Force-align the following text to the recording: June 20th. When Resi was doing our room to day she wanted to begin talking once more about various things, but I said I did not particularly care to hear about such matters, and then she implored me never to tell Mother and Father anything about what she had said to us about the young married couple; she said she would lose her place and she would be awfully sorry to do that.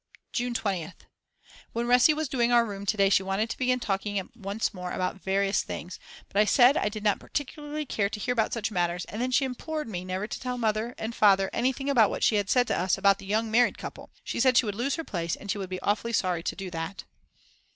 June 0.31 0.55
20th. 0.55 1.05
When 1.73 1.85
Resi 1.85 2.15
was 2.15 2.27
doing 2.27 2.51
our 2.51 2.65
room 2.65 2.87
to 2.87 2.97
day 2.97 3.07
she 3.11 3.21
wanted 3.21 3.51
to 3.51 3.57
begin 3.59 3.79
talking 3.79 4.27
once 4.35 4.73
more 4.73 4.91
about 4.91 5.21
various 5.21 5.61
things, 5.61 5.99
but 6.27 6.39
I 6.39 6.43
said 6.43 6.75
I 6.75 6.89
did 6.89 7.03
not 7.03 7.19
particularly 7.19 7.85
care 7.85 8.09
to 8.09 8.19
hear 8.19 8.31
about 8.31 8.51
such 8.51 8.71
matters, 8.71 9.05
and 9.05 9.21
then 9.21 9.29
she 9.29 9.45
implored 9.45 9.87
me 9.87 10.03
never 10.03 10.25
to 10.25 10.39
tell 10.39 10.57
Mother 10.57 10.95
and 10.97 11.13
Father 11.13 11.51
anything 11.53 11.87
about 11.87 12.09
what 12.09 12.23
she 12.23 12.37
had 12.37 12.49
said 12.49 12.65
to 12.69 12.79
us 12.79 12.97
about 12.97 13.19
the 13.19 13.27
young 13.27 13.51
married 13.51 13.77
couple; 13.77 14.09
she 14.23 14.39
said 14.39 14.57
she 14.57 14.65
would 14.65 14.73
lose 14.73 14.95
her 14.95 15.03
place 15.03 15.35
and 15.35 15.51
she 15.51 15.59
would 15.59 15.69
be 15.69 15.79
awfully 15.81 16.13
sorry 16.13 16.41
to 16.41 16.55
do 16.55 16.71
that. 16.71 17.03